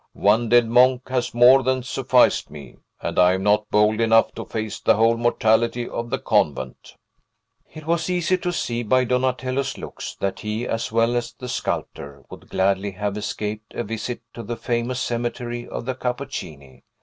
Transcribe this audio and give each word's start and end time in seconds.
One 0.13 0.49
dead 0.49 0.65
monk 0.67 1.09
has 1.09 1.31
more 1.31 1.61
than 1.61 1.83
sufficed 1.83 2.49
me; 2.49 2.77
and 3.01 3.19
I 3.19 3.33
am 3.33 3.43
not 3.43 3.69
bold 3.69 4.01
enough 4.01 4.31
to 4.31 4.45
face 4.45 4.79
the 4.79 4.95
whole 4.95 5.15
mortality 5.15 5.87
of 5.87 6.09
the 6.09 6.17
convent." 6.17 6.95
It 7.71 7.85
was 7.85 8.09
easy 8.09 8.39
to 8.39 8.51
see, 8.51 8.81
by 8.81 9.03
Donatello's 9.03 9.77
looks, 9.77 10.15
that 10.15 10.39
he, 10.39 10.67
as 10.67 10.91
well 10.91 11.15
as 11.15 11.33
the 11.33 11.47
sculptor, 11.47 12.23
would 12.31 12.49
gladly 12.49 12.89
have 12.93 13.15
escaped 13.15 13.75
a 13.75 13.83
visit 13.83 14.21
to 14.33 14.41
the 14.41 14.55
famous 14.57 14.99
cemetery 14.99 15.67
of 15.67 15.85
the 15.85 15.93
Cappuccini. 15.93 16.81